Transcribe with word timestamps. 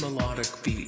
Melodic 0.00 0.62
beat. 0.62 0.79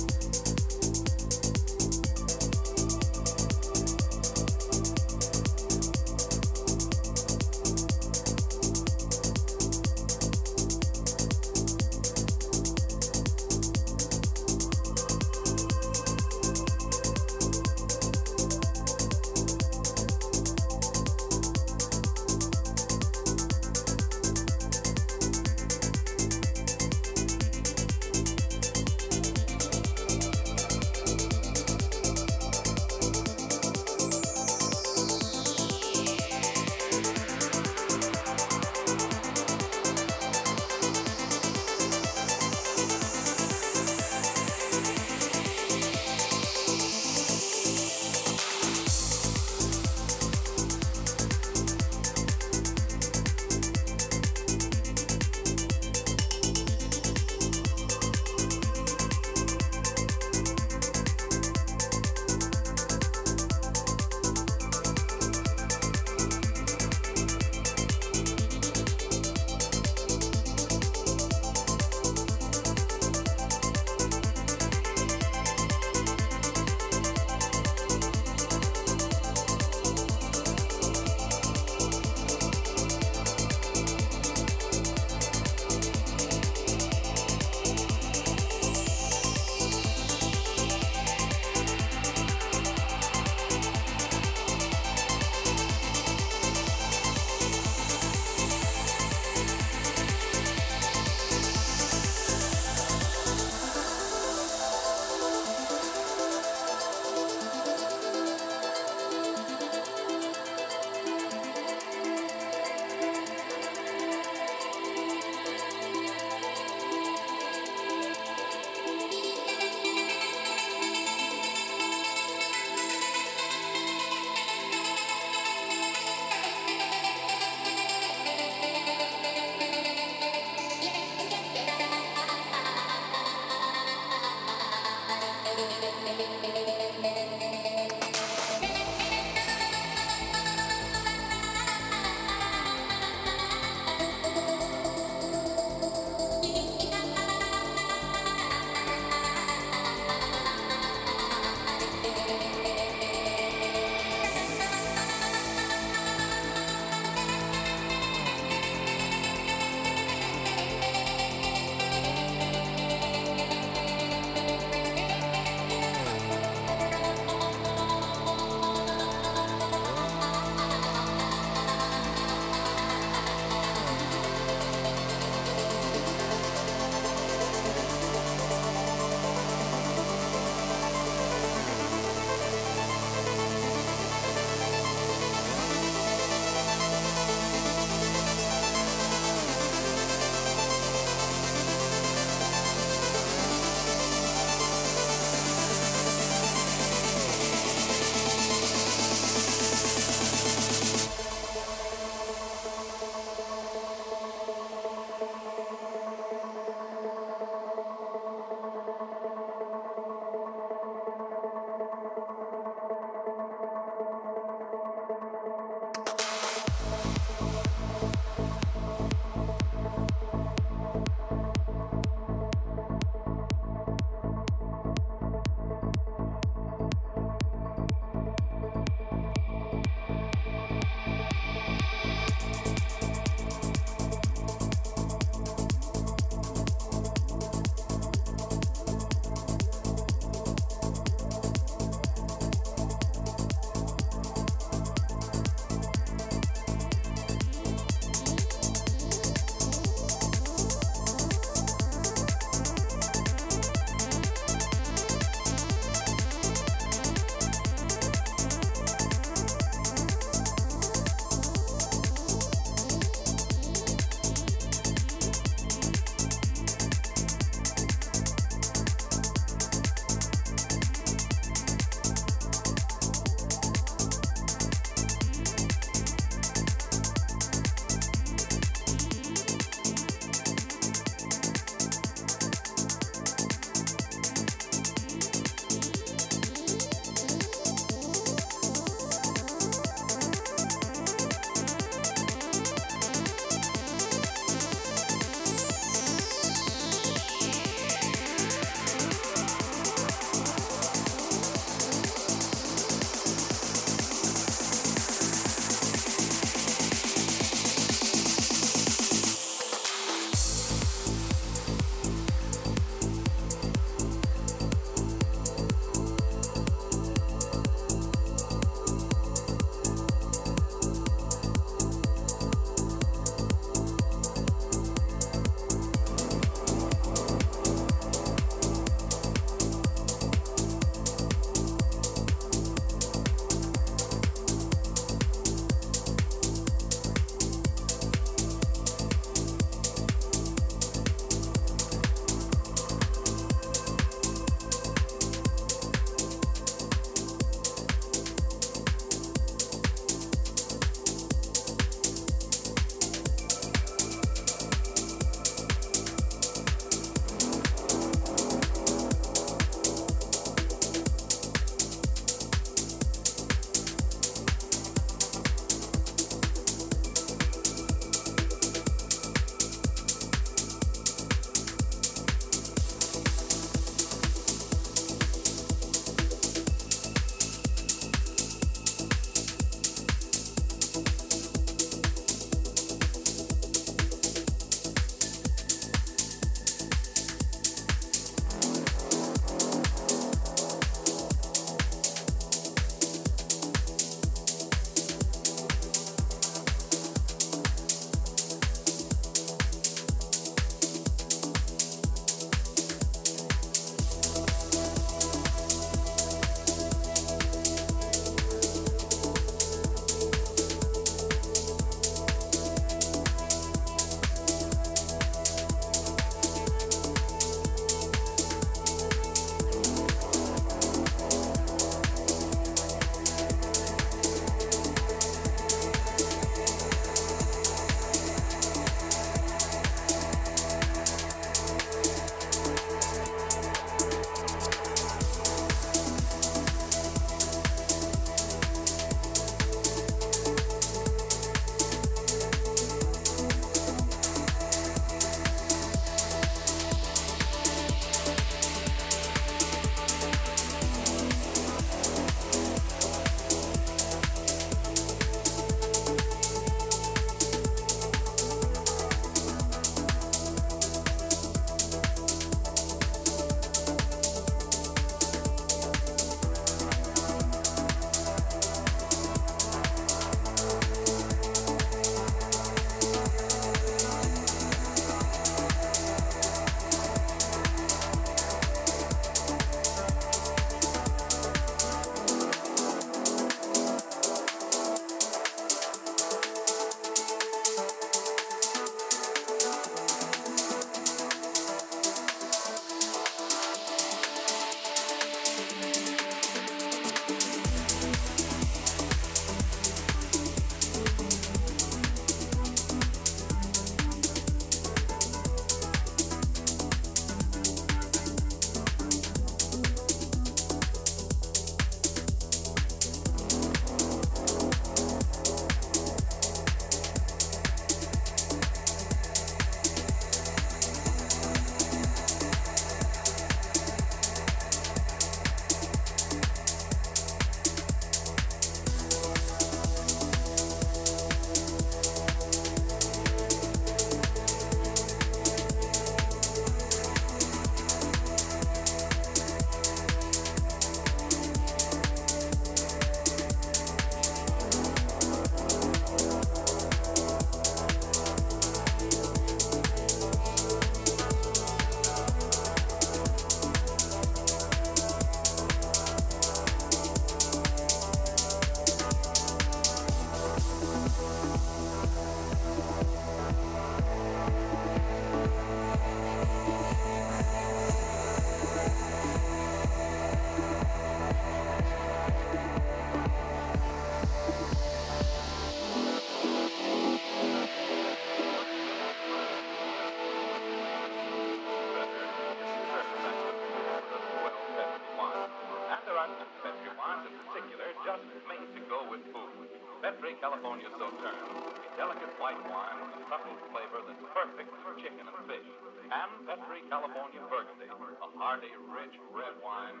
And 596.16 596.48
Petri 596.48 596.80
California 596.88 597.44
Burgundy, 597.52 597.92
a 597.92 598.28
hearty, 598.40 598.72
rich 598.88 599.12
red 599.36 599.52
wine 599.60 600.00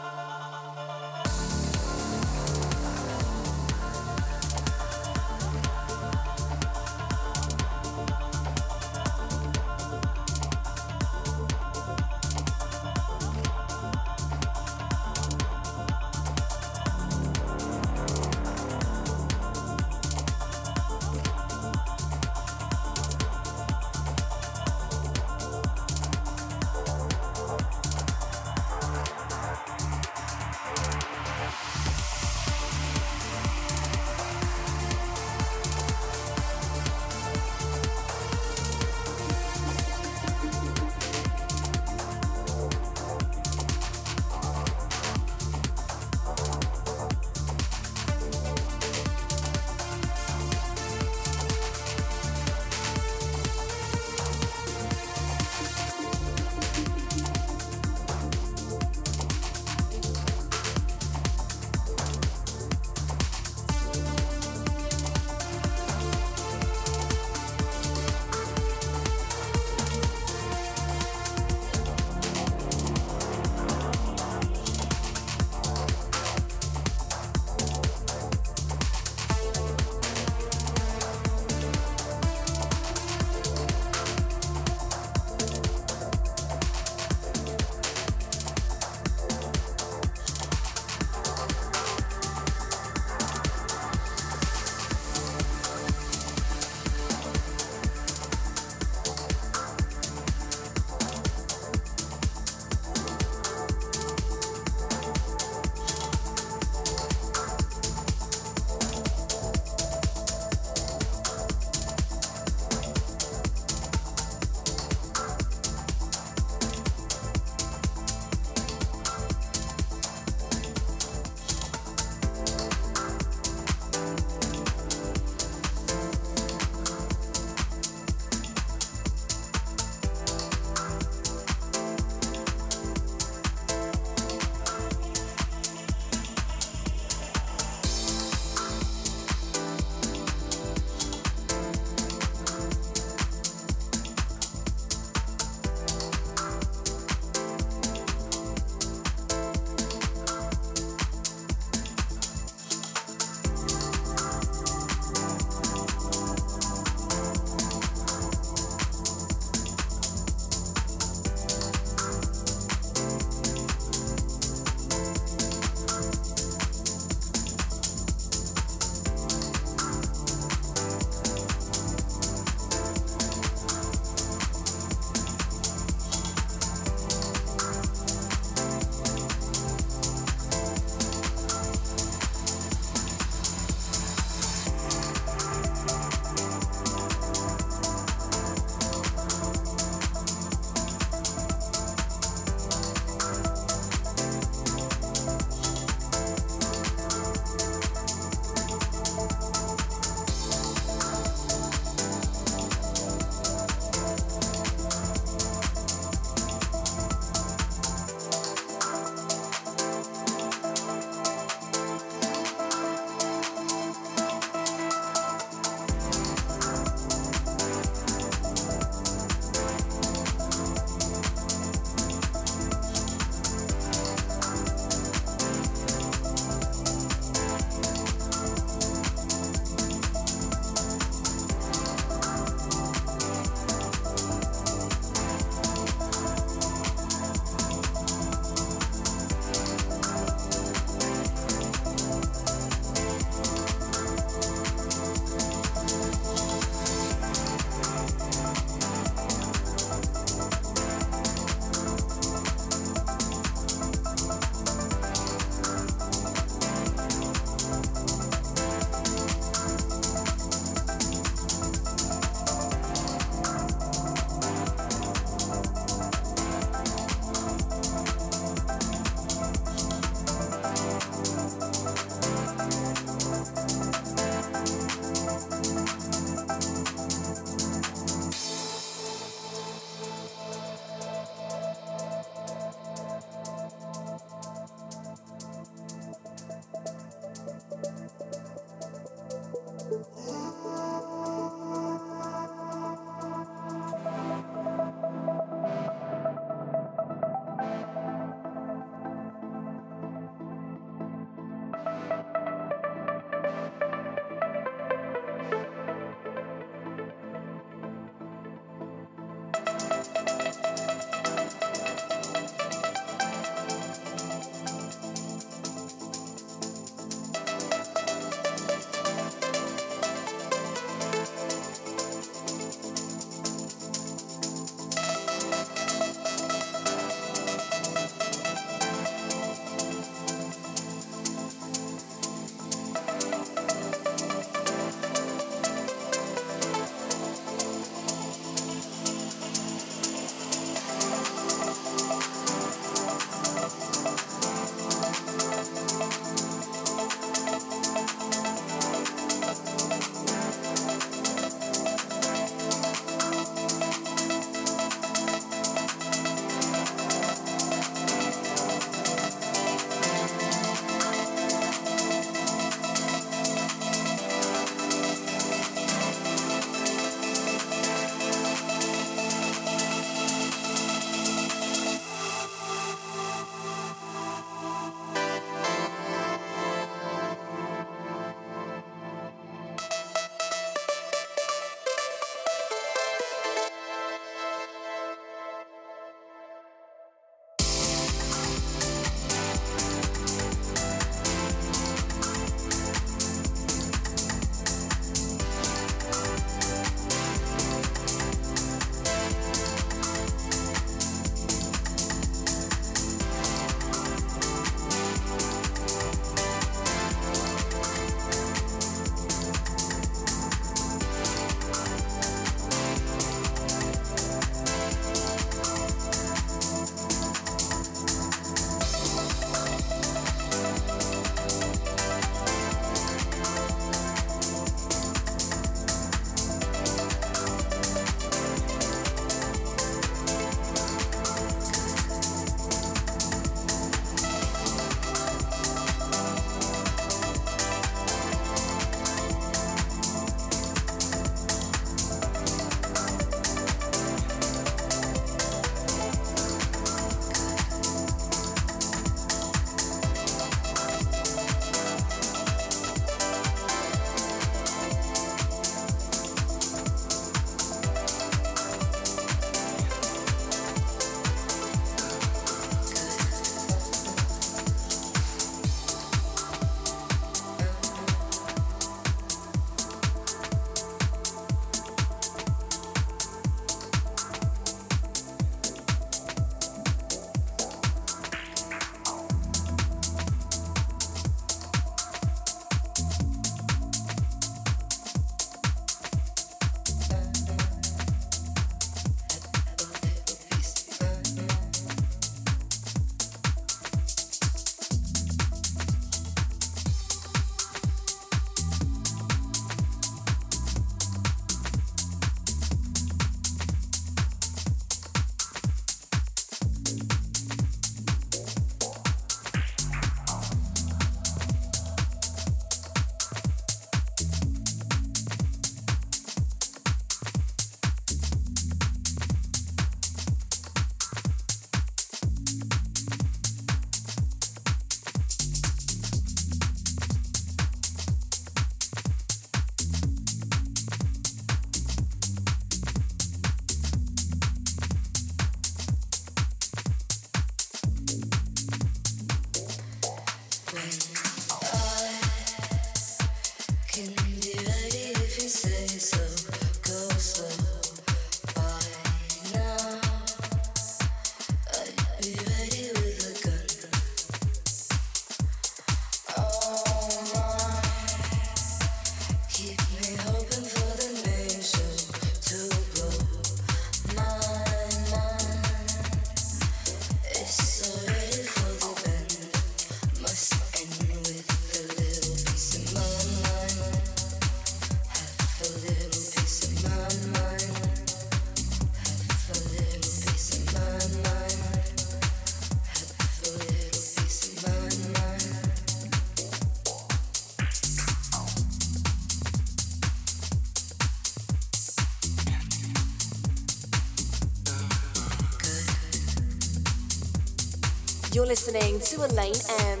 Listening 598.51 598.99
to 598.99 599.25
Alain 599.25 599.55
M. 599.79 600.00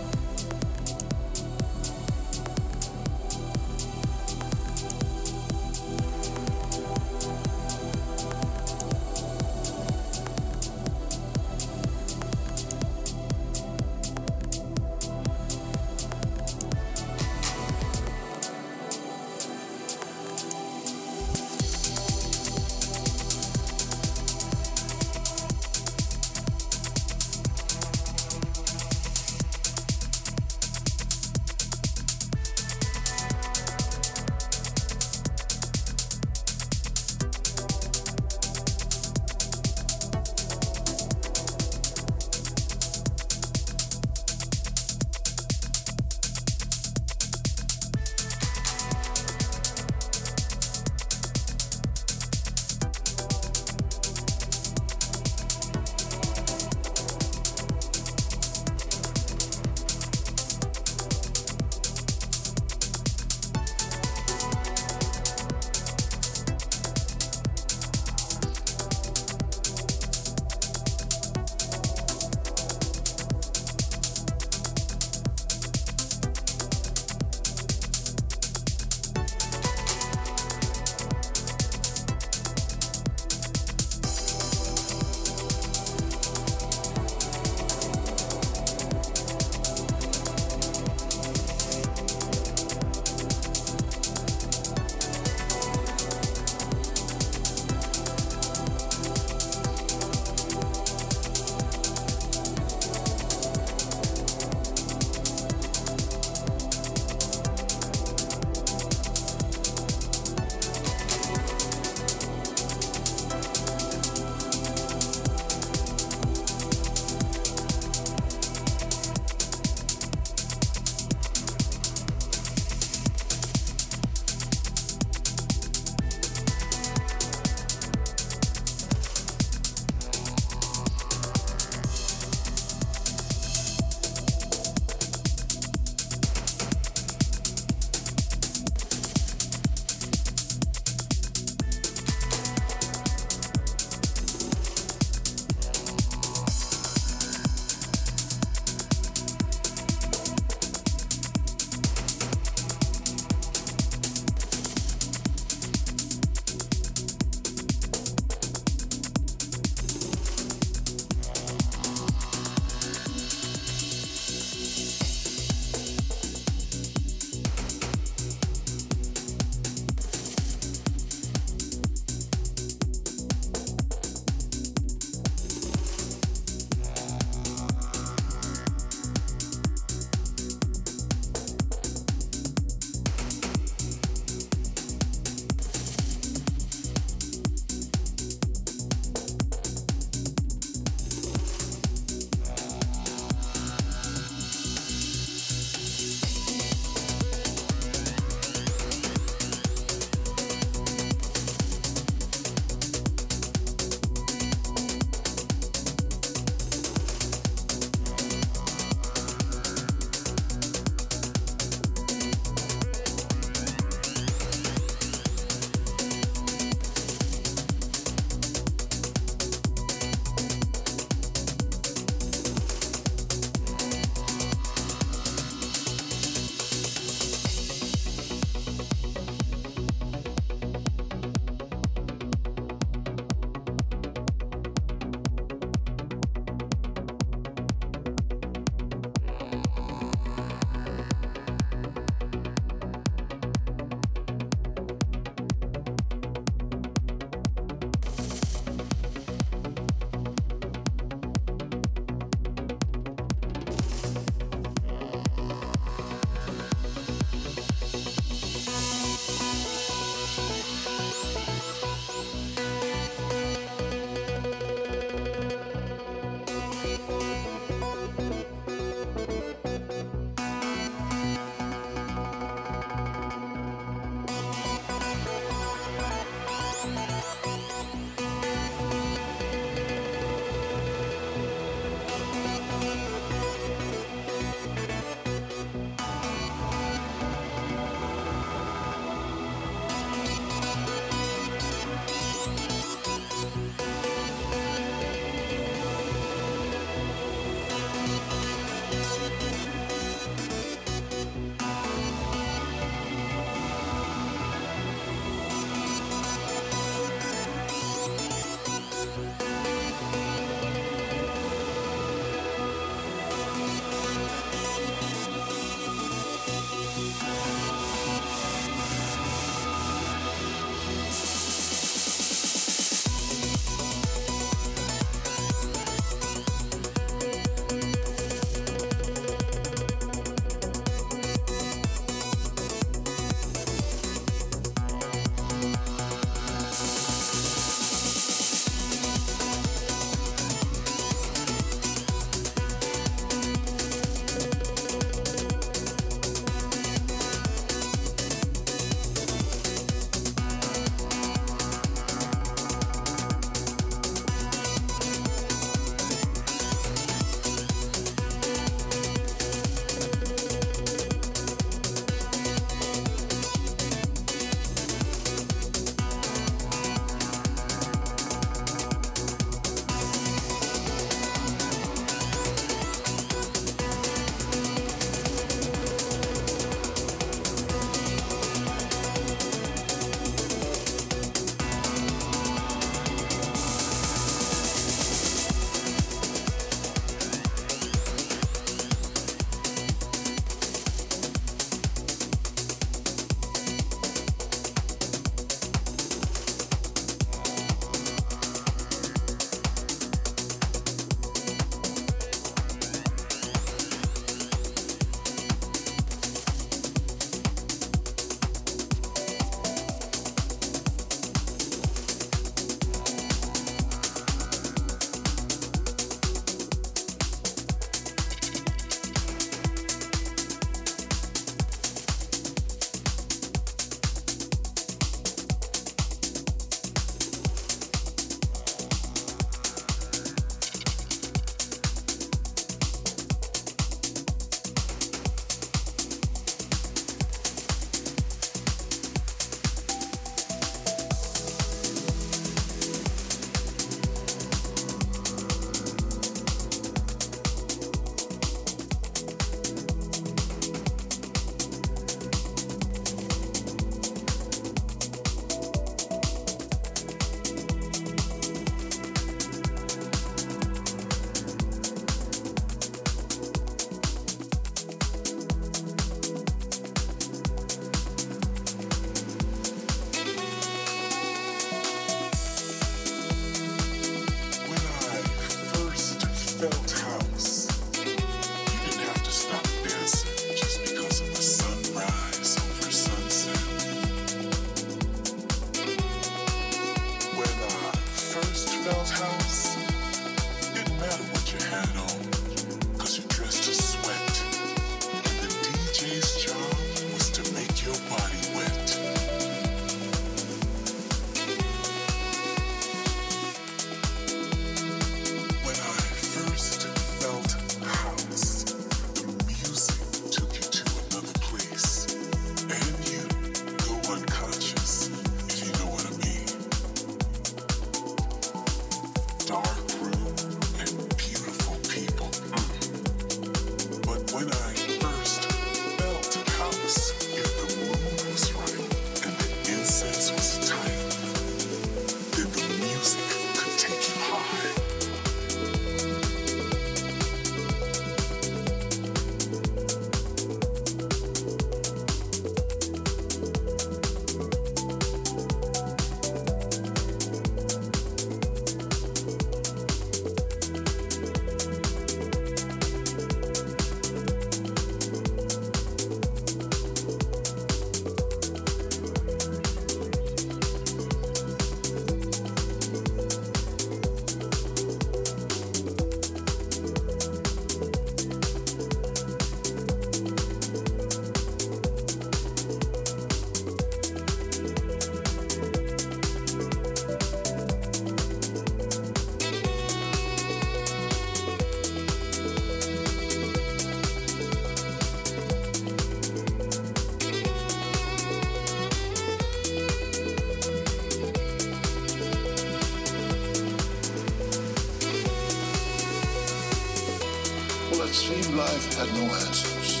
It 598.02 598.14
seemed 598.14 598.56
life 598.56 598.98
had 598.98 599.08
no 599.14 599.24
answers 599.44 600.00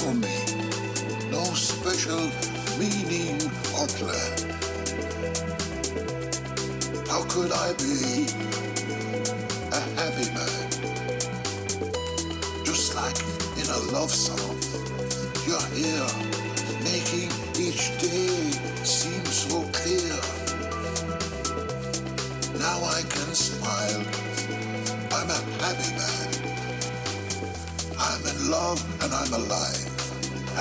for 0.00 0.14
me. 0.14 0.36
No 1.30 1.44
special 1.54 2.24
meaning 2.78 3.36
or 3.76 3.86
plan. 3.98 4.32
How 7.06 7.22
could 7.28 7.52
I 7.52 7.74
be 7.74 8.26
a 9.70 9.80
happy 10.00 10.26
man? 10.32 10.68
Just 12.64 12.96
like 12.96 13.18
in 13.60 13.68
a 13.68 13.80
love 13.92 14.10
song, 14.10 14.56
you're 15.46 15.68
here 15.76 16.08
making 16.82 17.30
each 17.60 17.92
day 18.00 18.51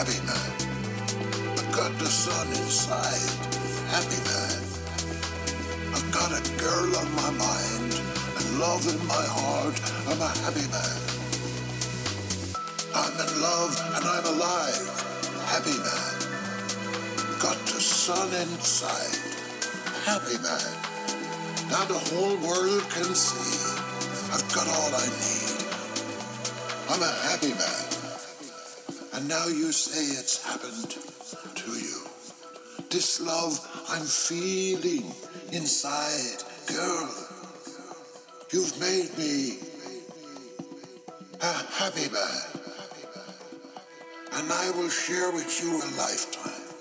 Happy 0.02 0.26
man. 0.26 0.52
I've 1.60 1.72
got 1.72 1.94
the 2.00 2.08
sun 2.08 2.48
inside. 2.48 3.30
Happy 3.94 4.18
man. 4.26 4.58
I've 5.94 6.10
got 6.10 6.34
a 6.34 6.42
girl 6.58 6.90
on 6.98 7.10
my 7.22 7.30
mind 7.38 7.94
and 8.34 8.60
love 8.60 8.82
in 8.90 8.98
my 9.06 9.26
heart. 9.30 9.78
I'm 10.10 10.18
a 10.18 10.32
happy 10.42 10.66
man. 10.74 10.98
I'm 12.98 13.14
in 13.14 13.32
love 13.46 13.78
and 13.94 14.04
I'm 14.04 14.26
alive. 14.26 14.86
Happy 15.54 15.78
man. 15.78 16.18
Got 17.38 17.60
the 17.70 17.80
sun 17.80 18.34
inside. 18.42 19.22
Happy 20.10 20.42
man. 20.42 20.74
Now 21.70 21.86
the 21.86 22.02
whole 22.10 22.38
world 22.42 22.90
can 22.90 23.14
see 23.14 23.54
I've 24.34 24.50
got 24.50 24.66
all 24.66 24.96
I 24.98 25.06
need. 25.22 25.62
I'm 26.90 27.04
a 27.04 27.14
happy 27.30 27.54
man. 27.54 27.81
And 29.22 29.30
now 29.30 29.46
you 29.46 29.72
say 29.72 30.18
it's 30.20 30.44
happened 30.44 30.90
to 30.90 31.72
you. 31.74 32.08
This 32.90 33.22
love 33.22 33.54
I'm 33.88 34.02
feeling 34.02 35.14
inside, 35.52 36.42
girl. 36.66 37.08
You've 38.52 38.80
made 38.80 39.16
me 39.20 39.60
a 41.40 41.54
happy 41.54 42.10
man. 42.10 42.64
And 44.34 44.52
I 44.52 44.72
will 44.72 44.90
share 44.90 45.32
with 45.32 45.62
you 45.62 45.70
a 45.70 45.90
lifetime. 46.02 46.74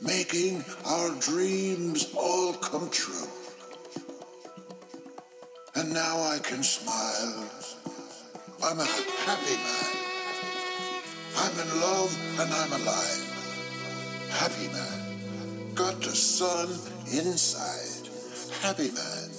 Making 0.00 0.64
our 0.86 1.10
dreams 1.18 2.14
all 2.16 2.52
come 2.52 2.90
true. 2.90 3.26
And 5.74 5.92
now 5.92 6.22
I 6.22 6.38
can 6.38 6.62
smile. 6.62 7.50
I'm 8.62 8.78
a 8.78 8.84
happy 8.84 9.56
man. 9.56 10.05
I'm 11.36 11.52
in 11.58 11.80
love 11.80 12.40
and 12.40 12.52
I'm 12.52 12.72
alive. 12.72 14.28
Happy 14.30 14.68
man. 14.68 15.74
Got 15.74 16.00
the 16.00 16.14
sun 16.14 16.68
inside. 17.12 18.08
Happy 18.62 18.90
man. 18.90 19.30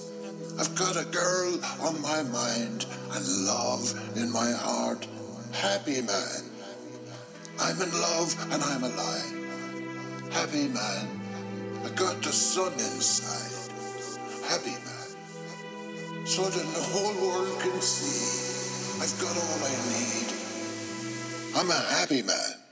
I've 0.58 0.74
got 0.74 0.96
a 0.96 1.04
girl 1.04 1.58
on 1.80 2.00
my 2.02 2.22
mind 2.22 2.86
and 3.12 3.46
love 3.46 4.16
in 4.16 4.32
my 4.32 4.50
heart. 4.52 5.06
Happy 5.52 6.00
man. 6.02 6.42
I'm 7.60 7.80
in 7.80 7.92
love 7.92 8.34
and 8.52 8.62
I'm 8.62 8.84
alive. 8.84 10.32
Happy 10.32 10.68
man. 10.68 11.20
I 11.84 11.90
got 11.90 12.22
the 12.22 12.32
sun 12.32 12.72
inside. 12.74 13.72
Happy 14.48 14.70
man 14.70 14.98
so 16.28 16.42
that 16.44 16.52
the 16.52 16.82
whole 16.92 17.14
world 17.26 17.58
can 17.58 17.80
see 17.80 19.00
I've 19.00 19.18
got 19.18 19.34
all 19.34 19.64
I 19.64 19.72
need. 19.88 20.37
I'm 21.56 21.70
a 21.70 21.74
happy 21.74 22.22
man. 22.22 22.67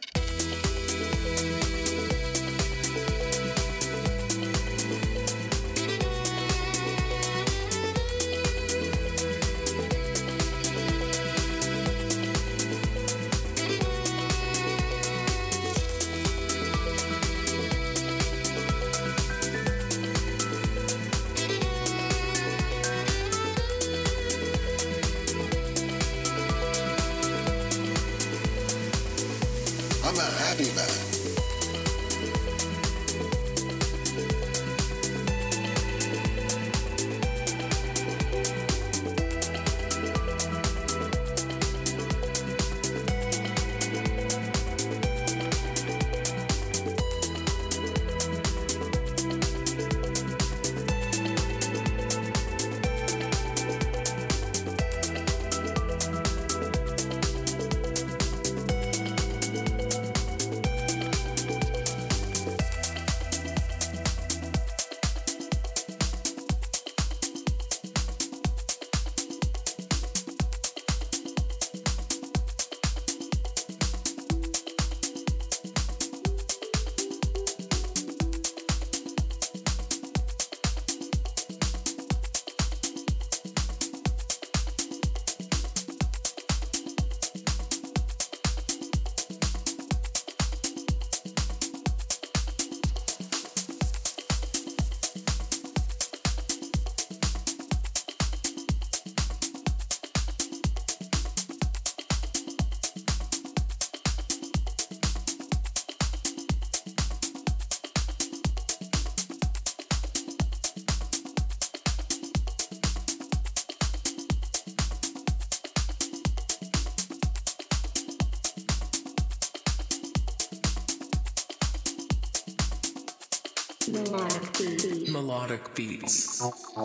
Melodic 123.97 124.59
beats. 124.59 125.11
Melodic 125.11 125.74
beats. 125.74 126.42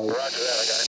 Roger 0.07 0.13
that, 0.13 0.17
I 0.17 0.65
got 0.69 0.81
it. 0.83 0.90